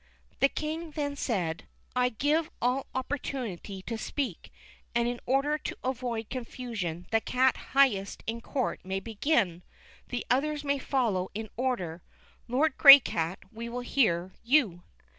[0.39, 4.51] The King then said: I now give all opportunity to speak,
[4.95, 9.61] and in order to avoid confusion the cat highest in court may begin.
[10.07, 12.01] The others may follow in order.
[12.47, 14.81] Lord Graycat, we will hear you."